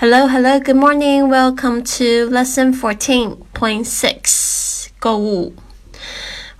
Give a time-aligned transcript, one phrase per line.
[0.00, 1.28] Hello, hello, good morning.
[1.28, 4.88] Welcome to lesson fourteen point six.
[4.98, 5.54] 购物。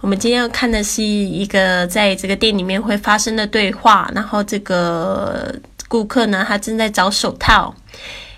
[0.01, 4.11] 我们今天要看的是一个在这个店里面会发生的对话。
[4.15, 5.55] 然后这个
[5.89, 7.75] 顾客呢，他正在找手套。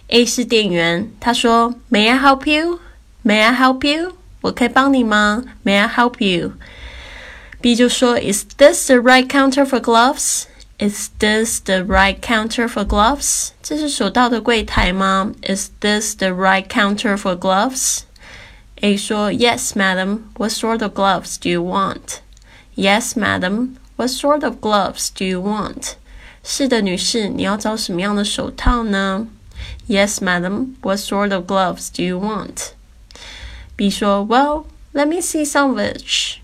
[0.08, 2.80] A 是店员，他说：“May I help you?
[3.24, 4.14] May I help you?
[4.40, 5.44] 我可以帮你吗？
[5.64, 6.52] May I help you?”
[7.60, 10.44] B 就说：“Is this the right counter for gloves?”
[10.82, 13.50] Is this the right counter for gloves?
[13.62, 15.32] 这是手套的柜台吗？
[15.42, 18.02] Is this the right counter for gloves?
[18.80, 20.20] A 说：Yes, madam.
[20.36, 22.20] What sort of gloves do you want?
[22.76, 23.76] Yes, madam.
[23.96, 25.96] What sort of gloves do you want?
[26.44, 29.26] 是的，女士，你要找什么样的手套呢？
[29.88, 30.76] Yes, madam.
[30.82, 32.68] What sort of gloves do you want?
[33.74, 36.36] B 说：Well, let me see some of each.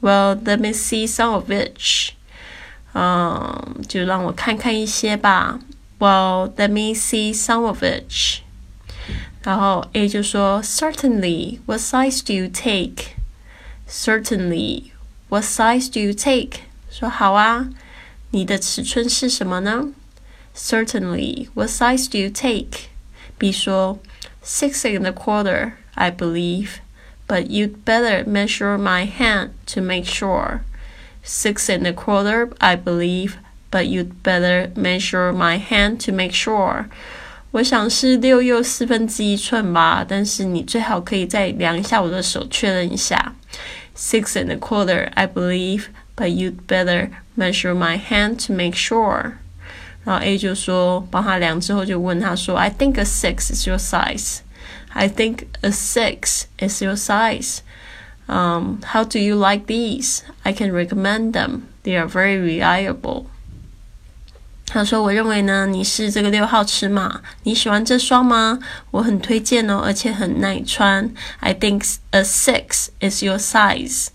[0.00, 2.12] Well, let me see some of each.
[2.94, 5.58] 嗯，就让我看看一些吧。
[5.98, 8.40] Well, let me see some of it.
[9.42, 11.60] 然后 A 就说，Certainly.
[11.66, 13.16] What size do you take?
[13.88, 14.92] Certainly.
[15.28, 16.60] What size do you take?
[16.90, 17.68] 说好啊，
[18.30, 19.88] 你的尺寸是什么呢？
[20.56, 21.48] Certainly.
[21.54, 22.88] What size do you take?
[23.38, 23.98] B 说，
[24.44, 26.80] Six and a quarter, I believe.
[27.26, 30.62] But you'd better measure my hand to make sure
[31.24, 33.34] six and a quarter, I believe,
[33.70, 36.86] but you'd better measure my hand to make sure.
[37.52, 43.34] 我想是六又四分之一寸吧，但是你最好可以再量一下我的手，确认一下。
[43.96, 49.32] Six and a quarter, I believe, but you'd better measure my hand to make sure.
[50.04, 54.38] 然后 A 就说帮他量之后就问他说，I think a six is your size.
[54.92, 57.58] I think a six is your size.
[58.26, 60.22] Um, how do you like these?
[60.44, 61.62] I can recommend them.
[61.82, 63.26] They are very reliable.
[64.66, 67.22] 他说：“我认为呢，你是这个六号尺码。
[67.42, 68.60] 你喜欢这双吗？
[68.92, 71.12] 我很推荐哦，而且很耐穿。
[71.40, 74.10] I think a six is your size.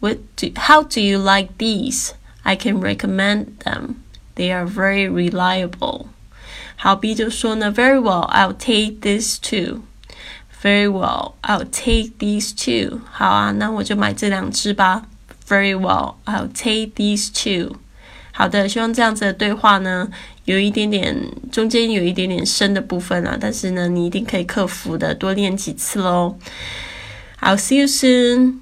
[0.00, 2.10] What do, how do you like these?
[2.42, 3.94] I can recommend them.
[4.36, 6.08] They are very reliable.
[6.76, 9.84] 好，B 就说呢，Very well, I'll take these two.
[10.61, 12.99] Very well, I'll take these two.
[13.11, 15.03] 好啊，那我就买这两只吧。
[15.47, 17.77] Very well, I'll take these two.
[18.33, 20.09] 好的，希望这样子的对话呢，
[20.45, 21.15] 有一点点
[21.51, 26.37] 中间有一点点深的部分啊，但是呢，你一定可以克服的，多练几次喽。
[27.41, 28.59] I'll see you soon.